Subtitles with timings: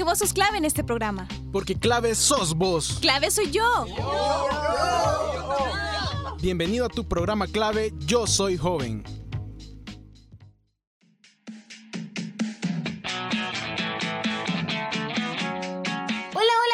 [0.00, 1.28] Porque vos sos clave en este programa.
[1.52, 2.96] Porque clave sos vos.
[3.02, 3.84] Clave soy yo.
[6.40, 9.04] Bienvenido a tu programa clave Yo Soy Joven.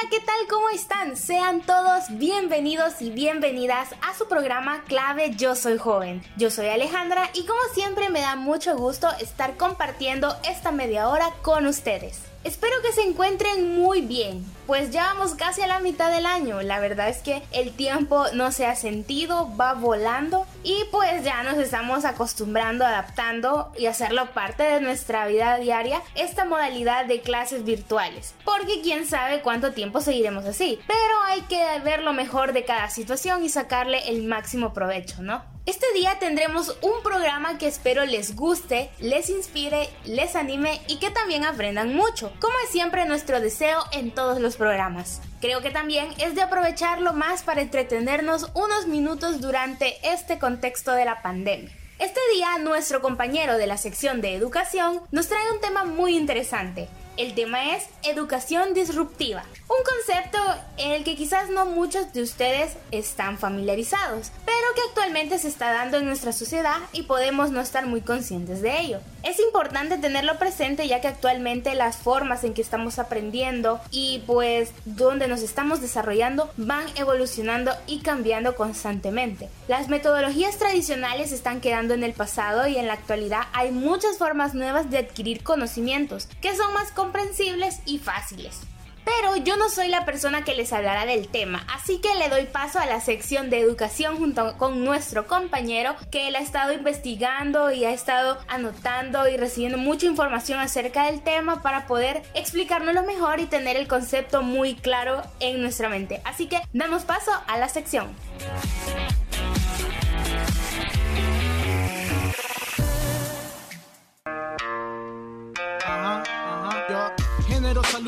[0.09, 0.47] ¿qué tal?
[0.49, 1.17] ¿Cómo están?
[1.17, 6.23] Sean todos bienvenidos y bienvenidas a su programa clave Yo Soy Joven.
[6.37, 11.33] Yo soy Alejandra y como siempre me da mucho gusto estar compartiendo esta media hora
[11.43, 12.21] con ustedes.
[12.47, 16.63] Espero que se encuentren muy bien, pues ya vamos casi a la mitad del año.
[16.63, 21.43] La verdad es que el tiempo no se ha sentido, va volando y pues ya
[21.43, 27.65] nos estamos acostumbrando, adaptando y hacerlo parte de nuestra vida diaria esta modalidad de clases
[27.65, 28.37] virtuales.
[28.45, 30.79] Porque quién sabe cuánto tiempo seguiremos así.
[30.87, 35.56] Pero hay que ver lo mejor de cada situación y sacarle el máximo provecho, ¿no?
[35.67, 41.11] Este día tendremos un programa que espero les guste, les inspire, les anime y que
[41.11, 45.21] también aprendan mucho, como es siempre nuestro deseo en todos los programas.
[45.41, 51.05] Creo que también es de aprovecharlo más para entretenernos unos minutos durante este contexto de
[51.05, 51.77] la pandemia.
[51.99, 56.89] Este día nuestro compañero de la sección de educación nos trae un tema muy interesante,
[57.17, 60.39] el tema es educación disruptiva, un concepto
[60.77, 65.73] en el que quizás no muchos de ustedes están familiarizados, pero que actualmente se está
[65.73, 69.01] dando en nuestra sociedad y podemos no estar muy conscientes de ello.
[69.27, 74.71] Es importante tenerlo presente ya que actualmente las formas en que estamos aprendiendo y pues
[74.85, 79.49] donde nos estamos desarrollando van evolucionando y cambiando constantemente.
[79.67, 84.55] Las metodologías tradicionales están quedando en el pasado y en la actualidad hay muchas formas
[84.55, 88.61] nuevas de adquirir conocimientos que son más comprensibles y fáciles.
[89.07, 92.45] Pero yo no soy la persona que les hablará del tema, así que le doy
[92.47, 97.71] paso a la sección de educación junto con nuestro compañero que él ha estado investigando
[97.71, 103.39] y ha estado anotando y recibiendo mucha información acerca del tema para poder explicárnoslo mejor
[103.39, 106.21] y tener el concepto muy claro en nuestra mente.
[106.25, 108.09] Así que damos paso a la sección.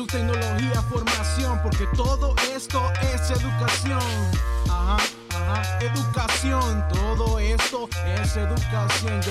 [0.05, 3.99] Tecnología, formación, porque todo esto es educación.
[4.69, 4.97] Ajá,
[5.29, 9.21] ajá, educación, todo esto es educación,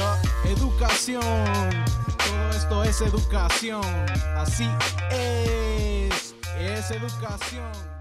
[0.45, 1.23] educación,
[2.19, 4.07] todo esto es educación,
[4.37, 4.69] así
[5.11, 7.98] es, es educación.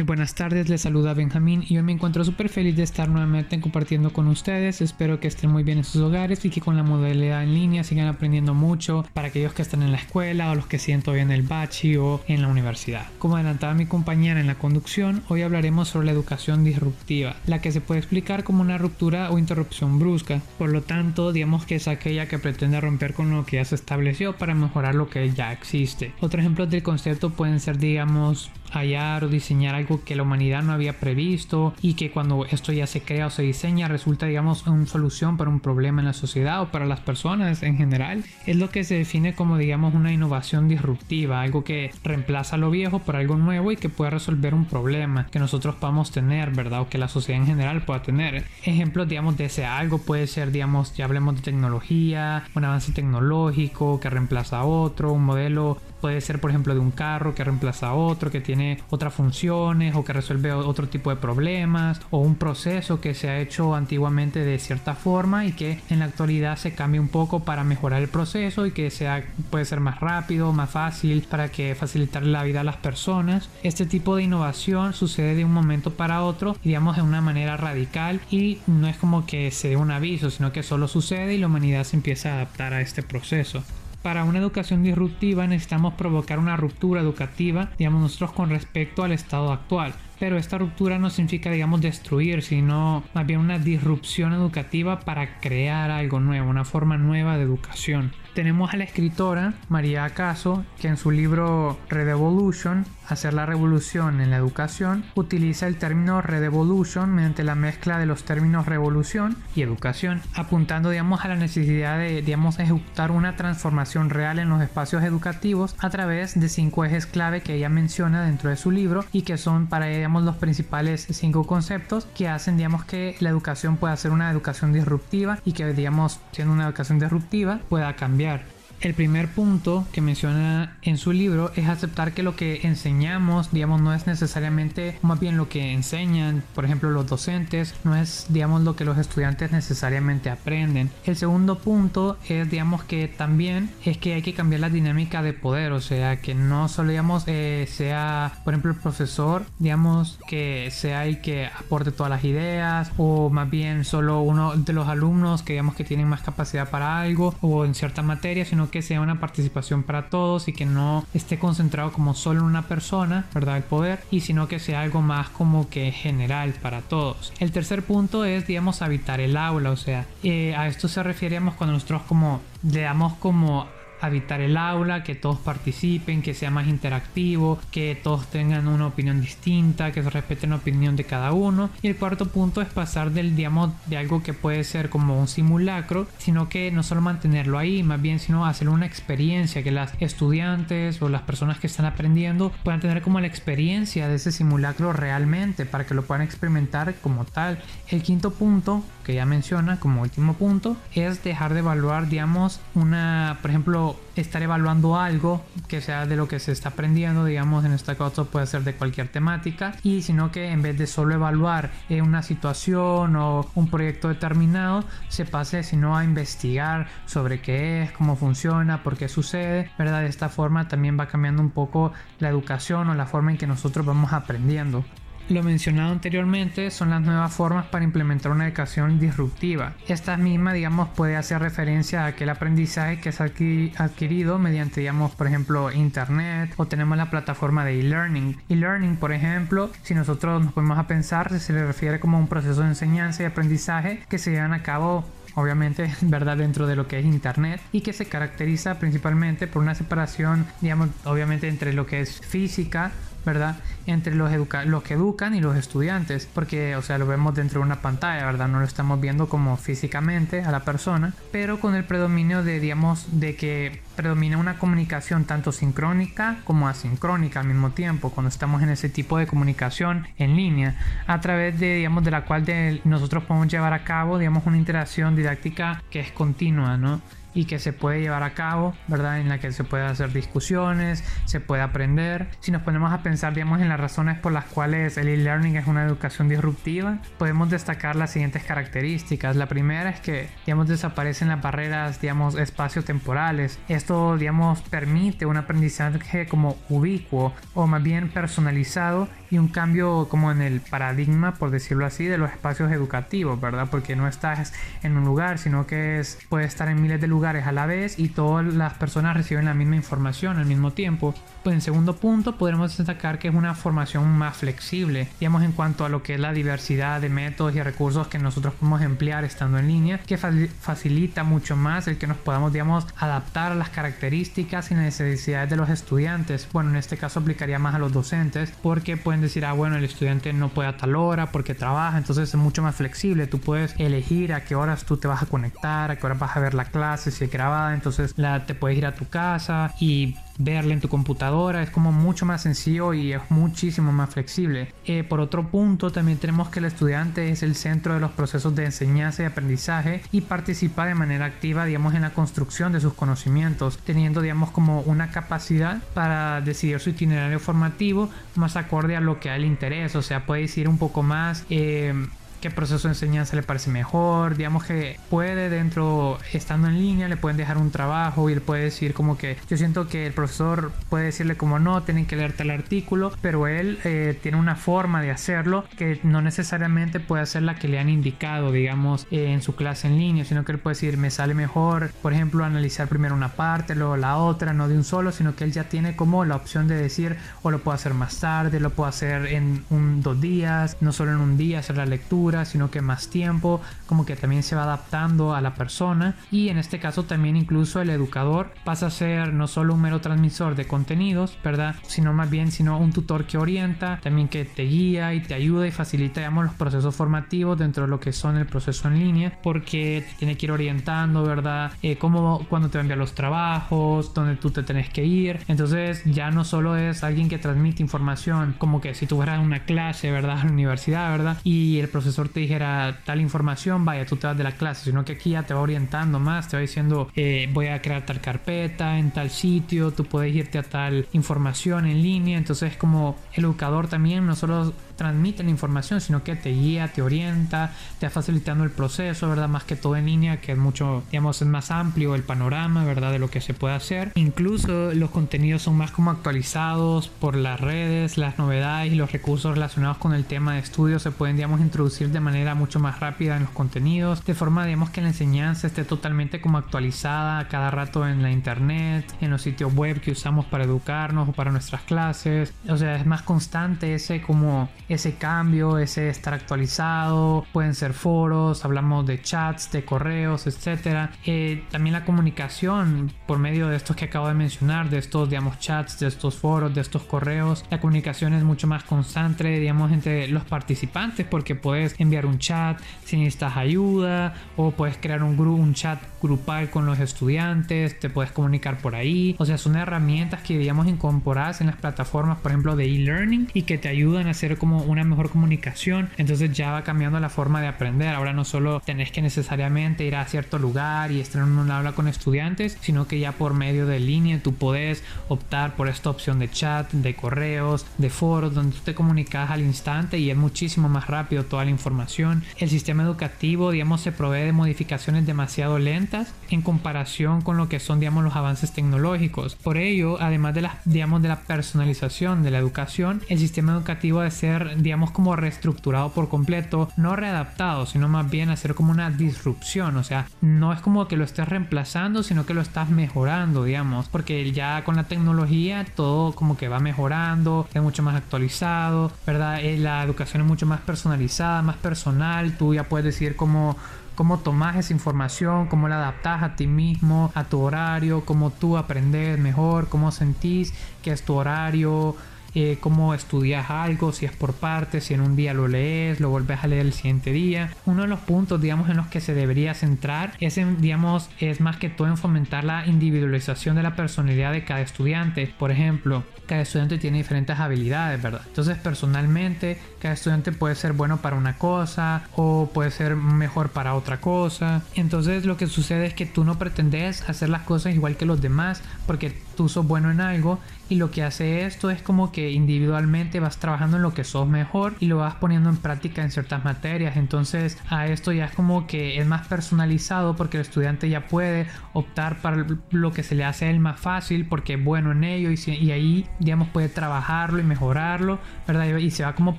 [0.00, 3.60] Muy buenas tardes, les saluda Benjamín y hoy me encuentro súper feliz de estar nuevamente
[3.60, 4.80] compartiendo con ustedes.
[4.80, 7.84] Espero que estén muy bien en sus hogares y que con la modalidad en línea
[7.84, 11.24] sigan aprendiendo mucho para aquellos que están en la escuela o los que siguen todavía
[11.24, 13.08] en el bachi o en la universidad.
[13.18, 17.70] Como adelantaba mi compañera en la conducción, hoy hablaremos sobre la educación disruptiva, la que
[17.70, 20.40] se puede explicar como una ruptura o interrupción brusca.
[20.56, 23.74] Por lo tanto, digamos que es aquella que pretende romper con lo que ya se
[23.74, 26.14] estableció para mejorar lo que ya existe.
[26.20, 30.72] Otros ejemplos del concepto pueden ser, digamos, hallar o diseñar algo que la humanidad no
[30.72, 34.86] había previsto y que cuando esto ya se crea o se diseña resulta digamos una
[34.86, 38.70] solución para un problema en la sociedad o para las personas en general es lo
[38.70, 43.36] que se define como digamos una innovación disruptiva algo que reemplaza lo viejo por algo
[43.36, 47.08] nuevo y que puede resolver un problema que nosotros podamos tener verdad o que la
[47.08, 48.44] sociedad en general pueda tener.
[48.64, 54.00] Ejemplos digamos de ese algo puede ser digamos ya hablemos de tecnología un avance tecnológico
[54.00, 57.88] que reemplaza a otro un modelo puede ser por ejemplo de un carro que reemplaza
[57.88, 62.36] a otro que tiene otras funciones o que resuelve otro tipo de problemas o un
[62.36, 66.74] proceso que se ha hecho antiguamente de cierta forma y que en la actualidad se
[66.74, 70.70] cambia un poco para mejorar el proceso y que sea puede ser más rápido más
[70.70, 73.48] fácil para que facilitar la vida a las personas.
[73.62, 78.20] Este tipo de innovación sucede de un momento para otro digamos de una manera radical
[78.30, 81.46] y no es como que se dé un aviso sino que solo sucede y la
[81.46, 83.62] humanidad se empieza a adaptar a este proceso
[84.02, 89.52] para una educación disruptiva necesitamos provocar una ruptura educativa, digamos nosotros con respecto al estado
[89.52, 89.94] actual.
[90.18, 95.90] Pero esta ruptura no significa, digamos, destruir, sino más bien una disrupción educativa para crear
[95.90, 98.12] algo nuevo, una forma nueva de educación.
[98.40, 104.30] Tenemos a la escritora María Acaso, que en su libro Redevolution, Hacer la revolución en
[104.30, 110.22] la educación, utiliza el término Redevolution mediante la mezcla de los términos revolución y educación,
[110.36, 115.74] apuntando, digamos, a la necesidad de, digamos, ejecutar una transformación real en los espacios educativos
[115.80, 119.38] a través de cinco ejes clave que ella menciona dentro de su libro y que
[119.38, 123.96] son para ella, digamos, los principales cinco conceptos que hacen, digamos, que la educación pueda
[123.96, 128.59] ser una educación disruptiva y que, digamos, siendo una educación disruptiva pueda cambiar familiar.
[128.80, 133.82] El primer punto que menciona en su libro es aceptar que lo que enseñamos, digamos,
[133.82, 138.62] no es necesariamente más bien lo que enseñan, por ejemplo, los docentes, no es, digamos,
[138.62, 140.90] lo que los estudiantes necesariamente aprenden.
[141.04, 145.34] El segundo punto es, digamos, que también es que hay que cambiar la dinámica de
[145.34, 150.70] poder, o sea, que no solo, digamos, eh, sea, por ejemplo, el profesor, digamos, que
[150.70, 155.42] sea el que aporte todas las ideas, o más bien solo uno de los alumnos
[155.42, 159.00] que, digamos, que tienen más capacidad para algo, o en cierta materia, sino que sea
[159.00, 163.56] una participación para todos y que no esté concentrado como solo en una persona, ¿verdad?
[163.56, 167.32] El poder, y sino que sea algo más como que general para todos.
[167.38, 171.54] El tercer punto es, digamos, habitar el aula, o sea, eh, a esto se referíamos
[171.54, 173.66] cuando nosotros como le damos como
[174.00, 179.20] habitar el aula, que todos participen, que sea más interactivo, que todos tengan una opinión
[179.20, 181.70] distinta, que se respete la opinión de cada uno.
[181.82, 185.28] Y el cuarto punto es pasar del, digamos, de algo que puede ser como un
[185.28, 189.92] simulacro, sino que no solo mantenerlo ahí, más bien, sino hacer una experiencia, que las
[190.00, 194.92] estudiantes o las personas que están aprendiendo puedan tener como la experiencia de ese simulacro
[194.92, 197.58] realmente, para que lo puedan experimentar como tal.
[197.88, 203.38] El quinto punto que ya menciona como último punto es dejar de evaluar, digamos, una,
[203.42, 207.72] por ejemplo, estar evaluando algo que sea de lo que se está aprendiendo, digamos, en
[207.72, 211.72] este caso puede ser de cualquier temática, y sino que en vez de solo evaluar
[211.90, 218.14] una situación o un proyecto determinado, se pase sino a investigar sobre qué es, cómo
[218.14, 220.02] funciona, por qué sucede, ¿verdad?
[220.02, 223.48] De esta forma también va cambiando un poco la educación o la forma en que
[223.48, 224.84] nosotros vamos aprendiendo.
[225.30, 229.74] Lo mencionado anteriormente son las nuevas formas para implementar una educación disruptiva.
[229.86, 235.28] Esta misma, digamos, puede hacer referencia a aquel aprendizaje que es adquirido mediante, digamos, por
[235.28, 238.40] ejemplo, Internet o tenemos la plataforma de e-learning.
[238.48, 242.62] E-learning, por ejemplo, si nosotros nos ponemos a pensar, se le refiere como un proceso
[242.62, 245.04] de enseñanza y aprendizaje que se llevan a cabo
[245.36, 246.38] obviamente, ¿verdad?
[246.38, 250.88] Dentro de lo que es Internet y que se caracteriza principalmente por una separación, digamos,
[251.04, 252.90] obviamente entre lo que es física
[253.24, 253.56] ¿verdad?
[253.86, 254.30] Entre los,
[254.66, 258.24] los que educan y los estudiantes, porque, o sea, lo vemos dentro de una pantalla,
[258.24, 258.48] ¿verdad?
[258.48, 263.20] No lo estamos viendo como físicamente a la persona, pero con el predominio de, digamos,
[263.20, 268.70] de que predomina una comunicación tanto sincrónica como asincrónica al mismo tiempo, cuando estamos en
[268.70, 270.76] ese tipo de comunicación en línea,
[271.06, 272.44] a través de, digamos, de la cual
[272.84, 277.00] nosotros podemos llevar a cabo, digamos, una interacción didáctica que es continua, ¿no?
[277.34, 279.20] Y que se puede llevar a cabo, ¿verdad?
[279.20, 282.28] En la que se puede hacer discusiones, se puede aprender.
[282.40, 285.66] Si nos ponemos a pensar, digamos, en las razones por las cuales el e-learning es
[285.66, 289.36] una educación disruptiva, podemos destacar las siguientes características.
[289.36, 293.58] La primera es que, digamos, desaparecen las barreras, digamos, espacio-temporales.
[293.68, 300.30] Esto, digamos, permite un aprendizaje como ubicuo o más bien personalizado y un cambio como
[300.32, 303.68] en el paradigma, por decirlo así, de los espacios educativos, ¿verdad?
[303.70, 307.46] Porque no estás en un lugar, sino que es, puede estar en miles de lugares
[307.46, 311.14] a la vez y todas las personas reciben la misma información al mismo tiempo.
[311.42, 315.86] Pues en segundo punto, podremos destacar que es una formación más flexible, digamos, en cuanto
[315.86, 319.58] a lo que es la diversidad de métodos y recursos que nosotros podemos emplear estando
[319.58, 324.70] en línea, que facilita mucho más el que nos podamos, digamos, adaptar a las características
[324.70, 326.46] y necesidades de los estudiantes.
[326.52, 329.84] Bueno, en este caso aplicaría más a los docentes, porque pueden decir, ah, bueno, el
[329.84, 333.26] estudiante no puede a tal hora porque trabaja, entonces es mucho más flexible.
[333.26, 336.36] Tú puedes elegir a qué horas tú te vas a conectar, a qué horas vas
[336.36, 338.14] a ver la clase, si es grabada, entonces
[338.46, 342.42] te puedes ir a tu casa y verla en tu computadora es como mucho más
[342.42, 344.72] sencillo y es muchísimo más flexible.
[344.86, 348.54] Eh, por otro punto, también tenemos que el estudiante es el centro de los procesos
[348.56, 352.94] de enseñanza y aprendizaje y participa de manera activa, digamos, en la construcción de sus
[352.94, 359.20] conocimientos, teniendo, digamos, como una capacidad para decidir su itinerario formativo más acorde a lo
[359.20, 361.44] que a él interesa, o sea, puede decir un poco más.
[361.50, 361.92] Eh,
[362.40, 367.16] qué proceso de enseñanza le parece mejor, digamos que puede dentro, estando en línea, le
[367.16, 370.72] pueden dejar un trabajo y él puede decir como que yo siento que el profesor
[370.88, 375.02] puede decirle como no, tienen que leerte el artículo, pero él eh, tiene una forma
[375.02, 379.42] de hacerlo que no necesariamente puede ser la que le han indicado, digamos, eh, en
[379.42, 382.88] su clase en línea, sino que él puede decir me sale mejor, por ejemplo, analizar
[382.88, 385.96] primero una parte, luego la otra, no de un solo, sino que él ya tiene
[385.96, 389.64] como la opción de decir o lo puedo hacer más tarde, lo puedo hacer en
[389.70, 393.60] un dos días, no solo en un día hacer la lectura, sino que más tiempo,
[393.86, 397.80] como que también se va adaptando a la persona y en este caso también incluso
[397.80, 401.74] el educador pasa a ser no solo un mero transmisor de contenidos, ¿verdad?
[401.86, 405.66] Sino más bien sino un tutor que orienta, también que te guía y te ayuda
[405.66, 409.38] y facilita, digamos, los procesos formativos dentro de lo que son el proceso en línea,
[409.42, 411.72] porque te tiene que ir orientando, ¿verdad?
[411.82, 415.40] Eh, cómo, cuando te envía los trabajos, dónde tú te tenés que ir.
[415.48, 419.64] Entonces ya no solo es alguien que transmite información, como que si tú fueras una
[419.64, 420.30] clase, ¿verdad?
[420.40, 421.38] A la universidad, ¿verdad?
[421.44, 425.04] Y el profesor te dijera tal información, vaya, tú te vas de la clase, sino
[425.04, 428.20] que aquí ya te va orientando más, te va diciendo, eh, voy a crear tal
[428.20, 433.88] carpeta en tal sitio, tú puedes irte a tal información en línea, entonces como educador
[433.88, 438.64] también no solo transmite la información, sino que te guía, te orienta, te va facilitando
[438.64, 439.48] el proceso, ¿verdad?
[439.48, 443.10] Más que todo en línea, que es mucho, digamos, es más amplio el panorama, ¿verdad?
[443.10, 444.12] De lo que se puede hacer.
[444.14, 449.54] Incluso los contenidos son más como actualizados por las redes, las novedades y los recursos
[449.54, 453.38] relacionados con el tema de estudio se pueden, digamos, introducir de manera mucho más rápida
[453.38, 458.06] en los contenidos, de forma, digamos, que la enseñanza esté totalmente como actualizada cada rato
[458.06, 462.52] en la internet, en los sitios web que usamos para educarnos o para nuestras clases.
[462.68, 468.64] O sea, es más constante ese como ese cambio, ese estar actualizado, pueden ser foros,
[468.64, 471.12] hablamos de chats, de correos, etcétera.
[471.24, 475.60] Eh, también la comunicación por medio de estos que acabo de mencionar, de estos, digamos,
[475.60, 480.26] chats, de estos foros, de estos correos, la comunicación es mucho más constante, digamos, entre
[480.26, 485.62] los participantes, porque puedes enviar un chat si necesitas ayuda, o puedes crear un grupo,
[485.62, 489.36] un chat grupal con los estudiantes, te puedes comunicar por ahí.
[489.38, 493.62] O sea, son herramientas que, digamos, incorporadas en las plataformas, por ejemplo, de e-learning y
[493.62, 496.10] que te ayudan a hacer como una mejor comunicación.
[496.16, 498.14] Entonces ya va cambiando la forma de aprender.
[498.14, 501.92] Ahora no solo tenés que necesariamente ir a cierto lugar y estar en un aula
[501.92, 506.38] con estudiantes, sino que ya por medio de línea tú puedes optar por esta opción
[506.38, 510.88] de chat, de correos, de foros, donde tú te comunicas al instante y es muchísimo
[510.88, 512.44] más rápido toda la información.
[512.58, 517.80] El sistema educativo, digamos, se provee de modificaciones demasiado lentas en comparación con lo que
[517.80, 519.56] son, digamos, los avances tecnológicos.
[519.56, 524.20] Por ello, además de la, digamos, de la personalización de la educación, el sistema educativo
[524.20, 529.10] debe ser digamos, como reestructurado por completo, no readaptado, sino más bien hacer como una
[529.10, 533.64] disrupción, o sea, no es como que lo estés reemplazando, sino que lo estás mejorando,
[533.64, 539.12] digamos, porque ya con la tecnología todo como que va mejorando, es mucho más actualizado,
[539.26, 539.60] ¿verdad?
[539.60, 543.76] Eh, la educación es mucho más personalizada, más personal, tú ya puedes decir cómo
[544.20, 548.76] cómo tomas esa información, cómo la adaptas a ti mismo, a tu horario, cómo tú
[548.76, 552.14] aprendes mejor, cómo sentís que es tu horario,
[552.54, 556.30] eh, cómo estudias algo, si es por partes, si en un día lo lees, lo
[556.30, 557.70] vuelves a leer el siguiente día.
[557.86, 561.60] Uno de los puntos, digamos, en los que se debería centrar es, en, digamos, es
[561.60, 565.52] más que todo en fomentar la individualización de la personalidad de cada estudiante.
[565.58, 568.42] Por ejemplo, cada estudiante tiene diferentes habilidades, ¿verdad?
[568.46, 573.94] Entonces, personalmente, cada estudiante puede ser bueno para una cosa o puede ser mejor para
[573.94, 574.82] otra cosa.
[574.94, 578.40] Entonces, lo que sucede es que tú no pretendes hacer las cosas igual que los
[578.40, 582.50] demás porque tú sos bueno en algo y lo que hace esto es como que
[582.50, 586.30] individualmente vas trabajando en lo que sos mejor y lo vas poniendo en práctica en
[586.30, 587.18] ciertas materias.
[587.18, 591.66] Entonces a esto ya es como que es más personalizado porque el estudiante ya puede
[591.92, 595.24] optar para lo que se le hace a él más fácil porque es bueno en
[595.24, 598.96] ello y, y ahí digamos puede trabajarlo y mejorarlo, ¿verdad?
[598.96, 599.58] Y se va como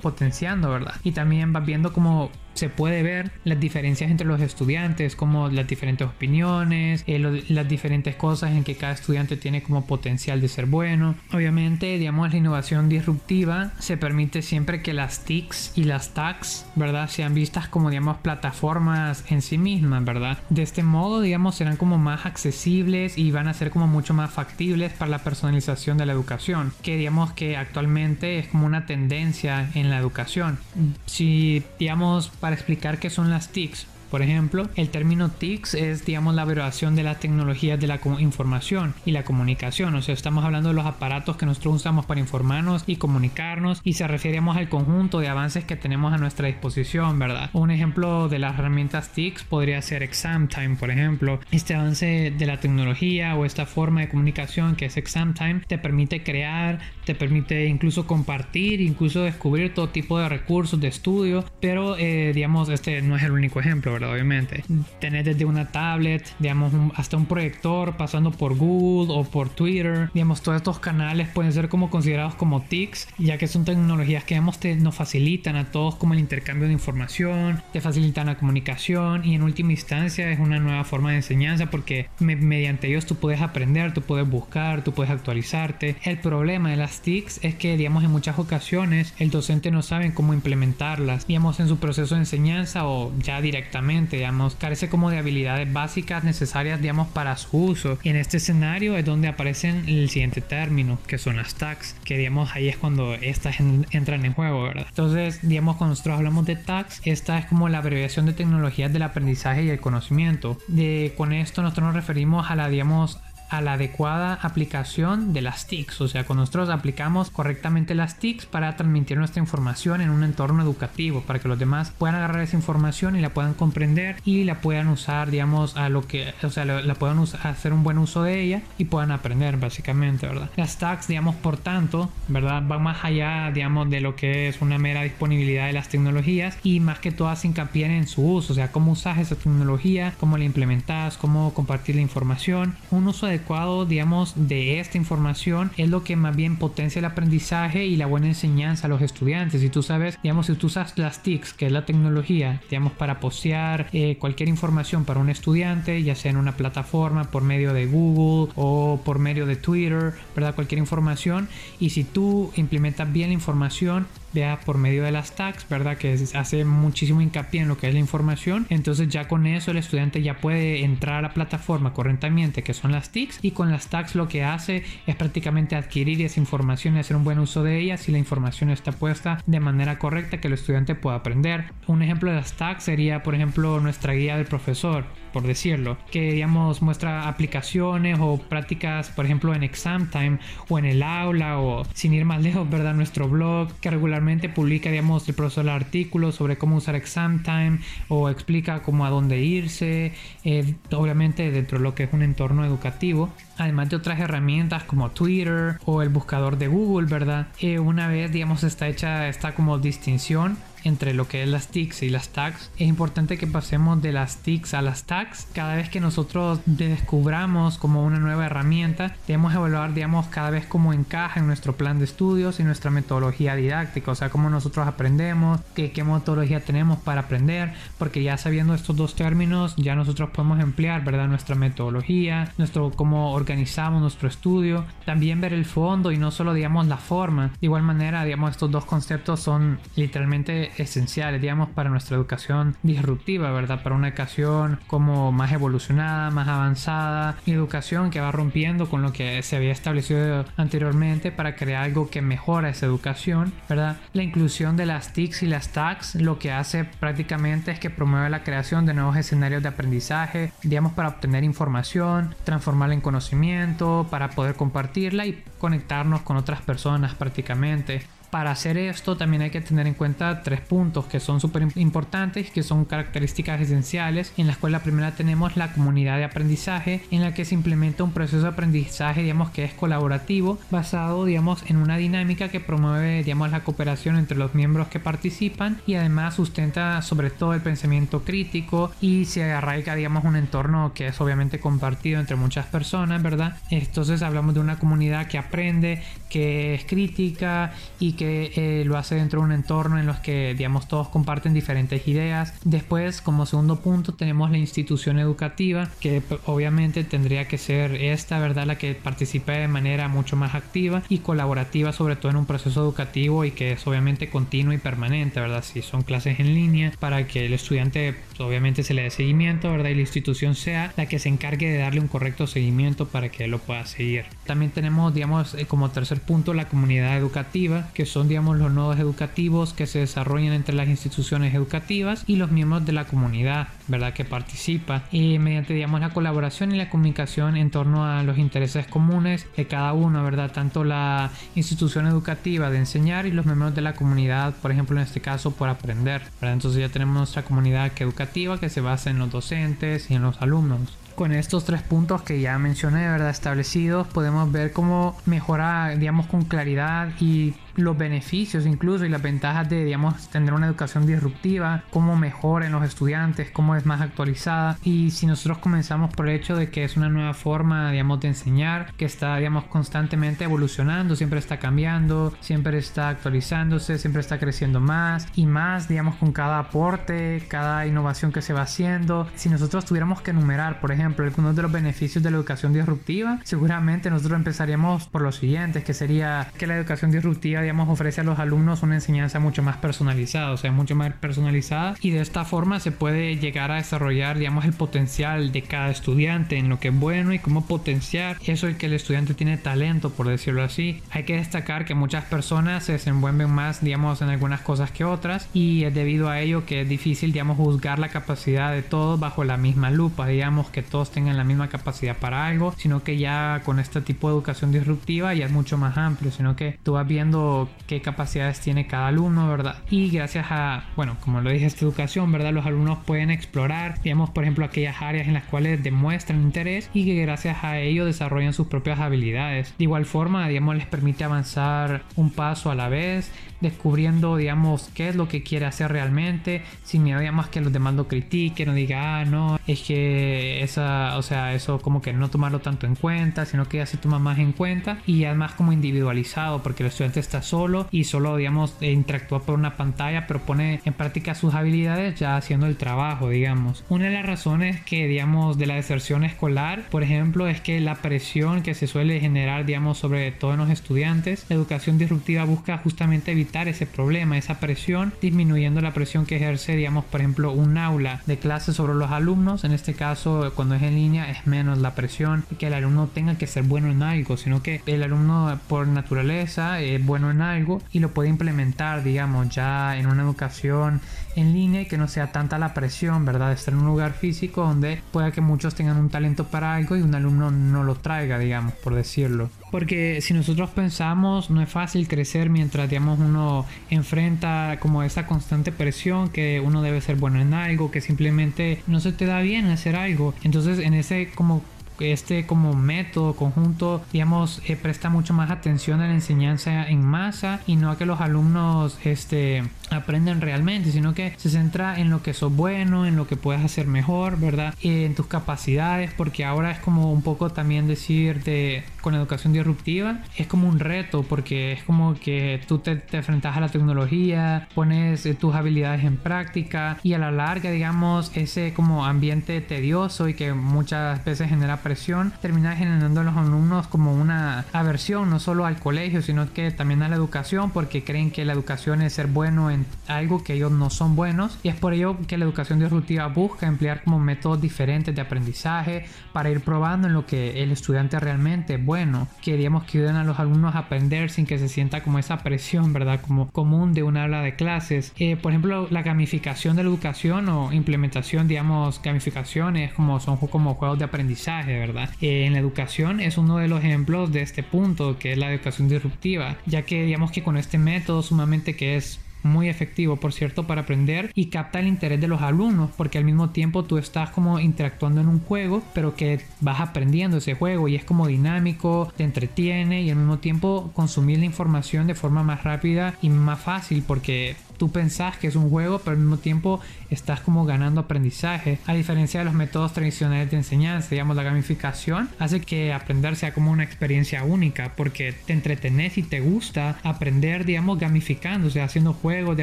[0.00, 0.96] potenciando, ¿verdad?
[1.04, 5.66] Y también va viendo como se puede ver las diferencias entre los estudiantes, como las
[5.66, 7.18] diferentes opiniones, eh,
[7.48, 11.14] las diferentes cosas en que cada estudiante tiene como potencial de ser bueno.
[11.32, 17.08] Obviamente, digamos, la innovación disruptiva se permite siempre que las TICs y las TACs, ¿verdad?
[17.08, 20.38] Sean vistas como, digamos, plataformas en sí mismas, ¿verdad?
[20.50, 24.30] De este modo, digamos, serán como más accesibles y van a ser como mucho más
[24.30, 29.70] factibles para la personalización de la educación, que digamos que actualmente es como una tendencia
[29.74, 30.58] en la educación.
[31.06, 33.86] Si, digamos, para explicar qué son las TICs.
[34.12, 38.92] Por ejemplo, el término TICS es, digamos, la abreviación de las tecnologías de la información
[39.06, 39.94] y la comunicación.
[39.94, 43.94] O sea, estamos hablando de los aparatos que nosotros usamos para informarnos y comunicarnos y
[43.94, 47.48] se referimos al conjunto de avances que tenemos a nuestra disposición, ¿verdad?
[47.54, 51.40] Un ejemplo de las herramientas TICS podría ser ExamTime, por ejemplo.
[51.50, 56.22] Este avance de la tecnología o esta forma de comunicación que es ExamTime te permite
[56.22, 62.32] crear, te permite incluso compartir, incluso descubrir todo tipo de recursos de estudio, pero eh,
[62.34, 64.01] digamos, este no es el único ejemplo, ¿verdad?
[64.10, 64.64] Obviamente.
[65.00, 70.10] Tener desde una tablet, digamos, hasta un proyector, pasando por Google o por Twitter.
[70.14, 74.34] Digamos, todos estos canales pueden ser como considerados como TICs, ya que son tecnologías que
[74.34, 79.34] digamos, nos facilitan a todos como el intercambio de información, te facilitan la comunicación y
[79.34, 83.92] en última instancia es una nueva forma de enseñanza porque mediante ellos tú puedes aprender,
[83.94, 85.96] tú puedes buscar, tú puedes actualizarte.
[86.02, 90.14] El problema de las TICs es que, digamos, en muchas ocasiones el docente no sabe
[90.14, 95.18] cómo implementarlas, digamos, en su proceso de enseñanza o ya directamente digamos, carece como de
[95.18, 97.98] habilidades básicas necesarias, digamos, para su uso.
[98.02, 102.18] Y en este escenario es donde aparecen el siguiente término, que son las tags, que
[102.18, 104.86] digamos ahí es cuando estas entran en juego, ¿verdad?
[104.88, 109.02] Entonces, digamos, cuando nosotros hablamos de tags, esta es como la abreviación de tecnologías del
[109.02, 110.58] aprendizaje y el conocimiento.
[110.68, 113.18] De, con esto nosotros nos referimos a la, digamos,
[113.52, 116.00] a la adecuada aplicación de las TICs.
[116.00, 120.62] O sea, cuando nosotros aplicamos correctamente las TICs para transmitir nuestra información en un entorno
[120.62, 124.60] educativo, para que los demás puedan agarrar esa información y la puedan comprender y la
[124.60, 128.40] puedan usar, digamos, a lo que, o sea, la, puedan hacer un buen uso de
[128.40, 130.50] ella y puedan aprender, básicamente, ¿verdad?
[130.56, 132.62] Las TACs, digamos, por tanto, ¿verdad?
[132.66, 136.80] Van más allá, digamos, de lo que es una mera disponibilidad de las tecnologías y
[136.80, 140.44] más que todas hincapié en su uso, o sea, cómo usas esa tecnología, cómo la
[140.44, 142.76] implementas, cómo compartir la información.
[142.90, 147.84] Un uso adecuado, digamos, de esta información es lo que más bien potencia el aprendizaje
[147.86, 149.60] y la buena enseñanza a los estudiantes.
[149.60, 153.18] Si tú sabes, digamos, si tú usas las TICs, que es la tecnología, digamos, para
[153.20, 157.86] postear eh, cualquier información para un estudiante, ya sea en una plataforma por medio de
[157.86, 160.54] Google o por medio de Twitter, ¿verdad?
[160.54, 161.48] Cualquier información.
[161.80, 165.96] Y si tú implementas bien la información, vea por medio de las tags, ¿verdad?
[165.96, 168.66] Que hace muchísimo hincapié en lo que es la información.
[168.70, 172.92] Entonces ya con eso el estudiante ya puede entrar a la plataforma correctamente, que son
[172.92, 177.00] las TICs, y con las tags lo que hace es prácticamente adquirir esa información y
[177.00, 180.48] hacer un buen uso de ella si la información está puesta de manera correcta que
[180.48, 181.64] el estudiante pueda aprender.
[181.86, 186.32] Un ejemplo de las tags sería, por ejemplo, nuestra guía del profesor por decirlo, que
[186.32, 191.84] digamos muestra aplicaciones o prácticas, por ejemplo, en exam time o en el aula o
[191.94, 192.94] sin ir más lejos, ¿verdad?
[192.94, 198.28] Nuestro blog que regularmente publica, digamos, el profesor artículos sobre cómo usar exam time o
[198.28, 200.12] explica cómo a dónde irse,
[200.44, 205.10] eh, obviamente dentro de lo que es un entorno educativo además de otras herramientas como
[205.10, 207.48] Twitter o el buscador de Google, ¿verdad?
[207.60, 212.02] Eh, una vez, digamos, está hecha esta como distinción entre lo que es las TICs
[212.02, 215.46] y las tags, es importante que pasemos de las TICs a las tags.
[215.52, 220.92] Cada vez que nosotros descubramos como una nueva herramienta, debemos evaluar, digamos, cada vez cómo
[220.92, 225.60] encaja en nuestro plan de estudios y nuestra metodología didáctica, o sea, cómo nosotros aprendemos,
[225.74, 231.04] qué, metodología tenemos para aprender, porque ya sabiendo estos dos términos, ya nosotros podemos emplear,
[231.04, 231.28] ¿verdad?
[231.28, 236.86] Nuestra metodología, nuestro cómo organizamos nuestro estudio, también ver el fondo y no solo, digamos,
[236.86, 237.48] la forma.
[237.60, 243.50] De igual manera, digamos, estos dos conceptos son literalmente esenciales, digamos, para nuestra educación disruptiva,
[243.50, 243.82] ¿verdad?
[243.82, 249.42] Para una educación como más evolucionada, más avanzada, educación que va rompiendo con lo que
[249.42, 253.96] se había establecido anteriormente para crear algo que mejora esa educación, ¿verdad?
[254.12, 258.30] La inclusión de las TICs y las TACs lo que hace prácticamente es que promueve
[258.30, 264.30] la creación de nuevos escenarios de aprendizaje, digamos, para obtener información, transformarla en conocimiento, para
[264.30, 268.02] poder compartirla y conectarnos con otras personas prácticamente.
[268.32, 272.50] Para hacer esto también hay que tener en cuenta tres puntos que son súper importantes,
[272.50, 277.20] que son características esenciales, en las cuales la primera tenemos la comunidad de aprendizaje, en
[277.20, 281.76] la que se implementa un proceso de aprendizaje, digamos, que es colaborativo, basado, digamos, en
[281.76, 287.02] una dinámica que promueve, digamos, la cooperación entre los miembros que participan y además sustenta
[287.02, 292.18] sobre todo el pensamiento crítico y se arraiga, digamos, un entorno que es obviamente compartido
[292.18, 293.58] entre muchas personas, ¿verdad?
[293.68, 298.96] Entonces hablamos de una comunidad que aprende, que es crítica y que que eh, lo
[298.98, 302.54] hace dentro de un entorno en los que, digamos, todos comparten diferentes ideas.
[302.62, 308.66] Después, como segundo punto, tenemos la institución educativa, que obviamente tendría que ser esta, ¿verdad?,
[308.66, 312.80] la que participe de manera mucho más activa y colaborativa, sobre todo en un proceso
[312.80, 315.64] educativo y que es obviamente continuo y permanente, ¿verdad?
[315.64, 319.90] Si son clases en línea, para que el estudiante, obviamente, se le dé seguimiento, ¿verdad?
[319.90, 323.48] Y la institución sea la que se encargue de darle un correcto seguimiento para que
[323.48, 324.26] lo pueda seguir.
[324.46, 328.98] También tenemos, digamos, eh, como tercer punto, la comunidad educativa, que son, digamos, los nodos
[328.98, 334.12] educativos que se desarrollan entre las instituciones educativas y los miembros de la comunidad, ¿verdad?
[334.12, 338.86] Que participa y mediante, digamos, la colaboración y la comunicación en torno a los intereses
[338.86, 340.52] comunes de cada uno, ¿verdad?
[340.52, 345.04] Tanto la institución educativa de enseñar y los miembros de la comunidad, por ejemplo, en
[345.04, 346.52] este caso, por aprender, ¿verdad?
[346.52, 350.40] Entonces ya tenemos nuestra comunidad educativa que se basa en los docentes y en los
[350.42, 353.30] alumnos con estos tres puntos que ya mencioné, ¿verdad?
[353.30, 359.68] Establecidos, podemos ver cómo mejora, digamos, con claridad y los beneficios incluso y las ventajas
[359.68, 364.78] de, digamos, tener una educación disruptiva, cómo mejora en los estudiantes, cómo es más actualizada.
[364.82, 368.28] Y si nosotros comenzamos por el hecho de que es una nueva forma, digamos, de
[368.28, 374.80] enseñar, que está, digamos, constantemente evolucionando, siempre está cambiando, siempre está actualizándose, siempre está creciendo
[374.80, 379.28] más y más, digamos, con cada aporte, cada innovación que se va haciendo.
[379.34, 383.38] Si nosotros tuviéramos que enumerar, por ejemplo, algunos de los beneficios de la educación disruptiva,
[383.44, 388.24] seguramente nosotros empezaríamos por los siguientes, que sería que la educación disruptiva digamos, ofrece a
[388.24, 392.44] los alumnos una enseñanza mucho más personalizada, o sea, mucho más personalizada y de esta
[392.44, 396.88] forma se puede llegar a desarrollar, digamos, el potencial de cada estudiante en lo que
[396.88, 401.02] es bueno y cómo potenciar eso y que el estudiante tiene talento, por decirlo así.
[401.10, 405.48] Hay que destacar que muchas personas se desenvuelven más, digamos, en algunas cosas que otras
[405.52, 409.44] y es debido a ello que es difícil, digamos, juzgar la capacidad de todos bajo
[409.44, 413.62] la misma lupa, digamos, que todos tengan la misma capacidad para algo, sino que ya
[413.64, 417.06] con este tipo de educación disruptiva ya es mucho más amplio, sino que tú vas
[417.06, 417.51] viendo
[417.86, 419.76] qué capacidades tiene cada alumno, ¿verdad?
[419.90, 422.52] Y gracias a, bueno, como lo dije, esta educación, ¿verdad?
[422.52, 427.04] Los alumnos pueden explorar, digamos, por ejemplo, aquellas áreas en las cuales demuestran interés y
[427.04, 429.74] que gracias a ello desarrollan sus propias habilidades.
[429.78, 435.08] De igual forma, digamos, les permite avanzar un paso a la vez, descubriendo, digamos, qué
[435.08, 438.74] es lo que quiere hacer realmente, sin miedo, digamos, que los demás lo critiquen o
[438.74, 442.96] diga, ah, no, es que esa, o sea, eso como que no tomarlo tanto en
[442.96, 446.88] cuenta, sino que ya se toma más en cuenta y además como individualizado, porque el
[446.88, 451.54] estudiante está solo y solo, digamos, interactúa por una pantalla, pero pone en práctica sus
[451.54, 453.84] habilidades ya haciendo el trabajo, digamos.
[453.88, 457.96] Una de las razones que, digamos, de la deserción escolar, por ejemplo, es que la
[457.96, 463.32] presión que se suele generar, digamos, sobre todos los estudiantes, la educación disruptiva busca justamente
[463.32, 468.22] evitar ese problema, esa presión, disminuyendo la presión que ejerce, digamos, por ejemplo, un aula
[468.26, 469.64] de clase sobre los alumnos.
[469.64, 473.36] En este caso, cuando es en línea, es menos la presión que el alumno tenga
[473.36, 477.80] que ser bueno en algo, sino que el alumno por naturaleza es bueno en algo
[477.92, 481.00] y lo puede implementar, digamos, ya en una educación
[481.36, 483.48] en línea y que no sea tanta la presión, ¿verdad?
[483.48, 486.96] De estar en un lugar físico donde pueda que muchos tengan un talento para algo
[486.96, 489.50] y un alumno no lo traiga, digamos, por decirlo.
[489.70, 495.72] Porque si nosotros pensamos, no es fácil crecer mientras, digamos, uno enfrenta como esa constante
[495.72, 499.66] presión que uno debe ser bueno en algo, que simplemente no se te da bien
[499.66, 500.34] hacer algo.
[500.42, 501.62] Entonces, en ese como
[501.98, 507.60] este como método conjunto, digamos, eh, presta mucho más atención a la enseñanza en masa
[507.66, 512.22] y no a que los alumnos este, aprenden realmente, sino que se centra en lo
[512.22, 514.74] que sos bueno, en lo que puedes hacer mejor, ¿verdad?
[514.82, 520.20] en tus capacidades, porque ahora es como un poco también decir de con educación disruptiva,
[520.36, 524.68] es como un reto, porque es como que tú te, te enfrentas a la tecnología,
[524.74, 530.28] pones eh, tus habilidades en práctica y a la larga, digamos, ese como ambiente tedioso
[530.28, 535.40] y que muchas veces genera presión, termina generando a los alumnos como una aversión, no
[535.40, 539.14] solo al colegio, sino que también a la educación, porque creen que la educación es
[539.14, 542.44] ser bueno en algo que ellos no son buenos y es por ello que la
[542.44, 547.62] educación disruptiva busca emplear como métodos diferentes de aprendizaje para ir probando en lo que
[547.62, 548.91] el estudiante realmente es bueno.
[549.40, 552.92] Queríamos que ayuden a los alumnos a aprender sin que se sienta como esa presión,
[552.92, 553.20] ¿verdad?
[553.20, 555.12] Como común de una aula de clases.
[555.18, 560.74] Eh, por ejemplo, la gamificación de la educación o implementación, digamos, gamificaciones como son como
[560.74, 562.10] juegos de aprendizaje, ¿verdad?
[562.20, 565.52] Eh, en la educación es uno de los ejemplos de este punto que es la
[565.52, 570.32] educación disruptiva, ya que digamos que con este método sumamente que es muy efectivo, por
[570.32, 573.98] cierto, para aprender y capta el interés de los alumnos, porque al mismo tiempo tú
[573.98, 578.26] estás como interactuando en un juego, pero que vas aprendiendo ese juego y es como
[578.26, 583.28] dinámico, te entretiene y al mismo tiempo consumir la información de forma más rápida y
[583.28, 587.64] más fácil, porque tú pensás que es un juego, pero al mismo tiempo estás como
[587.64, 588.80] ganando aprendizaje.
[588.86, 593.54] A diferencia de los métodos tradicionales de enseñanza, digamos, la gamificación hace que aprender sea
[593.54, 598.86] como una experiencia única, porque te entretenés y te gusta aprender, digamos, gamificando, o sea,
[598.86, 599.62] haciendo juegos de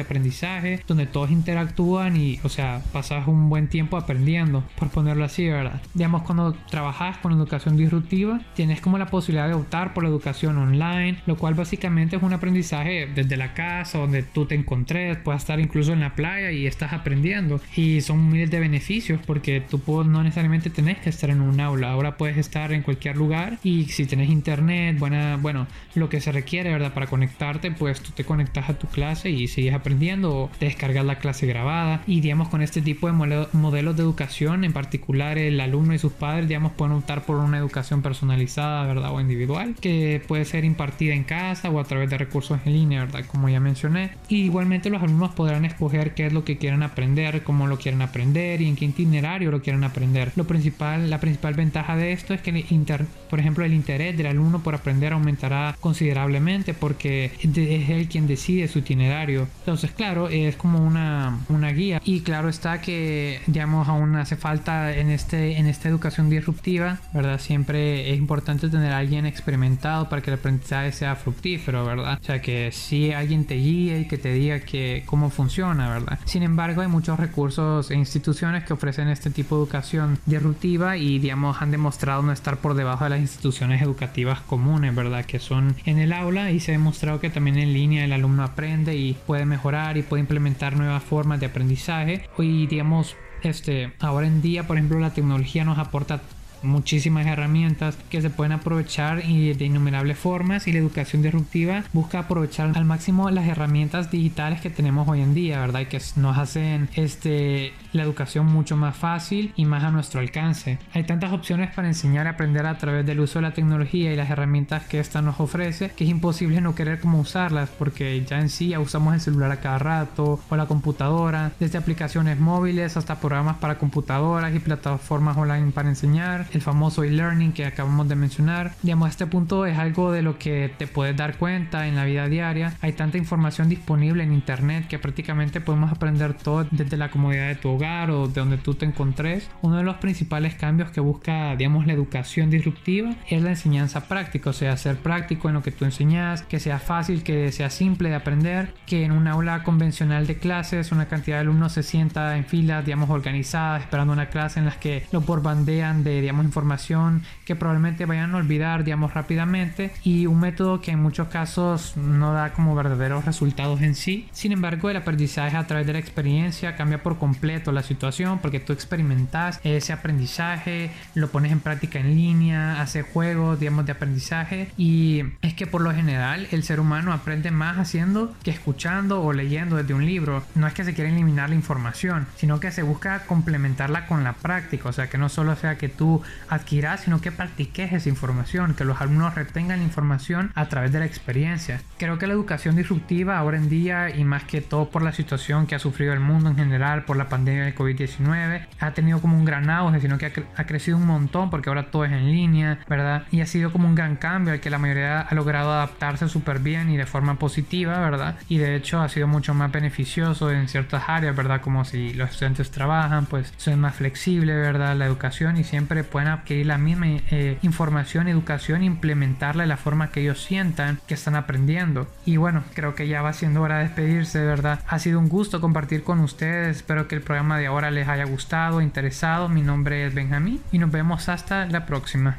[0.00, 5.46] aprendizaje donde todos interactúan y, o sea, pasas un buen tiempo aprendiendo, por ponerlo así,
[5.46, 5.82] ¿verdad?
[5.92, 10.56] Digamos, cuando trabajas con educación disruptiva, tienes como la posibilidad de optar por la educación
[10.56, 15.42] online, lo cual básicamente es un aprendizaje desde la casa, donde tú te encontré puedes
[15.42, 17.60] estar incluso en la playa y estás aprendiendo.
[17.76, 21.90] Y son miles de beneficios porque tú no necesariamente tenés que estar en un aula.
[21.90, 26.32] Ahora puedes estar en cualquier lugar y si tenés internet, buena, bueno, lo que se
[26.32, 26.94] requiere, ¿verdad?
[26.94, 31.04] Para conectarte, pues tú te conectas a tu clase y sigues aprendiendo o te descargas
[31.04, 32.02] la clase grabada.
[32.06, 36.12] Y digamos, con este tipo de modelos de educación, en particular el alumno y sus
[36.12, 39.12] padres, digamos, pueden optar por una educación personalizada, ¿verdad?
[39.12, 43.04] O individual, que puede ser impartida en casa o a través de recursos en línea,
[43.04, 43.24] ¿verdad?
[43.26, 44.10] Como ya mencioné.
[44.28, 48.02] Y igualmente los alumnos podrán escoger qué es lo que quieren aprender, cómo lo quieren
[48.02, 50.32] aprender y en qué itinerario lo quieren aprender.
[50.36, 54.26] Lo principal, la principal ventaja de esto es que, el por ejemplo, el interés del
[54.26, 59.48] alumno por aprender aumentará considerablemente porque es él quien decide su itinerario.
[59.60, 62.00] Entonces, claro, es como una, una guía.
[62.04, 67.40] Y claro está que, digamos, aún hace falta en, este, en esta educación disruptiva, ¿verdad?
[67.40, 72.18] Siempre es importante tener a alguien experimentado para que el aprendizaje sea fructífero, ¿verdad?
[72.20, 76.18] O sea, que si alguien te guíe y que te diga que cómo funciona, ¿verdad?
[76.24, 81.18] Sin embargo, hay muchos recursos e instituciones que ofrecen este tipo de educación disruptiva y,
[81.18, 85.24] digamos, han demostrado no estar por debajo de las instituciones educativas comunes, ¿verdad?
[85.24, 88.44] Que son en el aula y se ha demostrado que también en línea el alumno
[88.44, 94.26] aprende y puede mejorar y puede implementar nuevas formas de aprendizaje y, digamos, este, ahora
[94.26, 96.20] en día, por ejemplo, la tecnología nos aporta
[96.62, 102.20] muchísimas herramientas que se pueden aprovechar y de innumerables formas y la educación disruptiva busca
[102.20, 105.80] aprovechar al máximo las herramientas digitales que tenemos hoy en día, ¿verdad?
[105.80, 110.78] Y que nos hacen este, la educación mucho más fácil y más a nuestro alcance.
[110.92, 114.16] Hay tantas opciones para enseñar y aprender a través del uso de la tecnología y
[114.16, 118.40] las herramientas que esta nos ofrece que es imposible no querer cómo usarlas porque ya
[118.40, 122.96] en sí ya usamos el celular a cada rato o la computadora, desde aplicaciones móviles
[122.96, 128.16] hasta programas para computadoras y plataformas online para enseñar el famoso e-learning que acabamos de
[128.16, 128.72] mencionar.
[128.82, 132.28] Digamos, este punto es algo de lo que te puedes dar cuenta en la vida
[132.28, 132.74] diaria.
[132.80, 137.56] Hay tanta información disponible en internet que prácticamente podemos aprender todo desde la comodidad de
[137.56, 139.50] tu hogar o de donde tú te encontres.
[139.62, 144.50] Uno de los principales cambios que busca, digamos, la educación disruptiva es la enseñanza práctica,
[144.50, 148.08] o sea, ser práctico en lo que tú enseñas, que sea fácil, que sea simple
[148.08, 152.36] de aprender, que en un aula convencional de clases una cantidad de alumnos se sienta
[152.36, 157.22] en filas, digamos, organizadas, esperando una clase en las que lo borbandean de, digamos, información
[157.44, 162.32] que probablemente vayan a olvidar, digamos, rápidamente y un método que en muchos casos no
[162.32, 164.28] da como verdaderos resultados en sí.
[164.32, 168.60] Sin embargo, el aprendizaje a través de la experiencia cambia por completo la situación porque
[168.60, 174.70] tú experimentas ese aprendizaje, lo pones en práctica en línea, haces juegos, digamos, de aprendizaje
[174.76, 179.32] y es que por lo general el ser humano aprende más haciendo que escuchando o
[179.32, 180.42] leyendo desde un libro.
[180.54, 184.34] No es que se quiera eliminar la información, sino que se busca complementarla con la
[184.34, 188.74] práctica, o sea, que no solo sea que tú adquirás, sino que practiques esa información,
[188.74, 191.80] que los alumnos retengan la información a través de la experiencia.
[191.98, 195.66] Creo que la educación disruptiva ahora en día y más que todo por la situación
[195.66, 199.36] que ha sufrido el mundo en general por la pandemia del COVID-19, ha tenido como
[199.36, 202.78] un gran auge, sino que ha, crecido un montón porque ahora todo es en línea,
[202.88, 203.24] ¿verdad?
[203.30, 206.58] Y ha sido como un gran cambio al que la mayoría ha logrado adaptarse súper
[206.58, 208.36] bien y de forma positiva, ¿verdad?
[208.48, 211.60] Y de hecho ha sido mucho más beneficioso en ciertas áreas, ¿verdad?
[211.60, 214.96] Como si los estudiantes trabajan, pues son más flexible, ¿verdad?
[214.96, 220.10] La educación y siempre pueden adquirir la misma eh, información, educación, implementarla de la forma
[220.10, 222.08] que ellos sientan que están aprendiendo.
[222.24, 224.80] Y bueno, creo que ya va siendo hora de despedirse, de verdad.
[224.86, 226.78] Ha sido un gusto compartir con ustedes.
[226.78, 229.48] Espero que el programa de ahora les haya gustado, interesado.
[229.48, 232.38] Mi nombre es Benjamín y nos vemos hasta la próxima.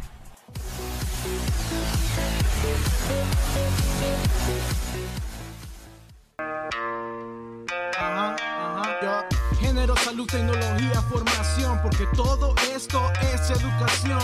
[9.97, 14.21] Salud, tecnología, formación, porque todo esto es educación.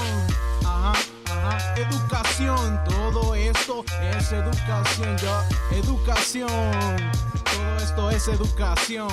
[1.75, 5.17] Educación, todo esto es educación,
[5.71, 6.47] educación,
[7.45, 9.11] todo esto es educación,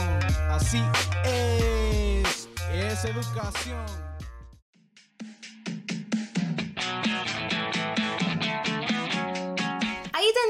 [0.51, 0.83] así
[1.25, 4.04] es, es educación.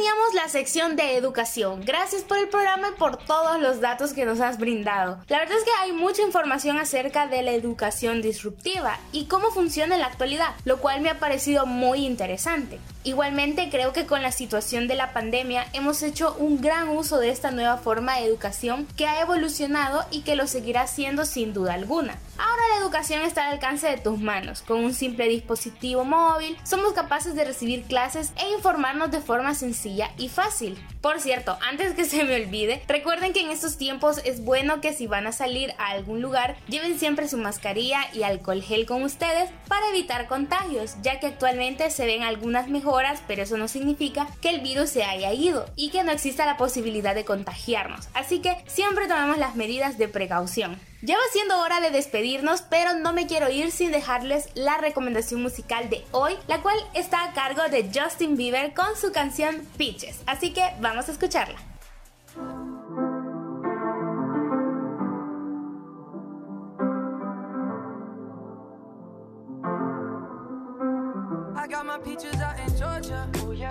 [0.05, 1.81] Teníamos la sección de educación.
[1.83, 5.19] Gracias por el programa y por todos los datos que nos has brindado.
[5.29, 9.95] La verdad es que hay mucha información acerca de la educación disruptiva y cómo funciona
[9.95, 12.81] en la actualidad, lo cual me ha parecido muy interesante.
[13.07, 17.29] Igualmente creo que con la situación de la pandemia hemos hecho un gran uso de
[17.29, 21.75] esta nueva forma de educación que ha evolucionado y que lo seguirá haciendo sin duda
[21.75, 22.19] alguna.
[22.39, 24.63] Ahora la educación está al alcance de tus manos.
[24.63, 30.11] Con un simple dispositivo móvil somos capaces de recibir clases e informarnos de forma sencilla
[30.17, 30.83] y fácil.
[31.03, 34.95] Por cierto, antes que se me olvide, recuerden que en estos tiempos es bueno que
[34.95, 39.03] si van a salir a algún lugar, lleven siempre su mascarilla y alcohol gel con
[39.03, 42.94] ustedes para evitar contagios, ya que actualmente se ven algunas mejoras,
[43.27, 46.57] pero eso no significa que el virus se haya ido y que no exista la
[46.57, 48.09] posibilidad de contagiarnos.
[48.15, 50.79] Así que siempre tomemos las medidas de precaución.
[51.03, 55.43] Ya va siendo hora de despedirnos, pero no me quiero ir sin dejarles la recomendación
[55.43, 60.21] musical de hoy, la cual está a cargo de Justin Bieber con su canción Peaches.
[60.27, 61.74] Así que vamos a escucharla.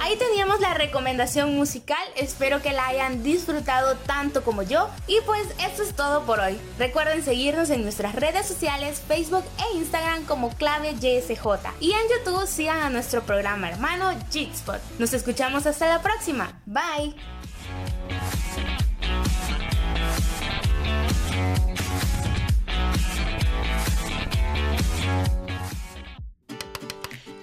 [0.00, 4.88] ahí teníamos la recomendación musical, espero que la hayan disfrutado tanto como yo.
[5.06, 6.58] Y pues eso es todo por hoy.
[6.78, 11.46] Recuerden seguirnos en nuestras redes sociales, Facebook e Instagram como clave YSJ.
[11.80, 14.80] Y en YouTube sigan a nuestro programa hermano Jitspot.
[14.98, 16.60] Nos escuchamos hasta la próxima.
[16.66, 17.39] Bye.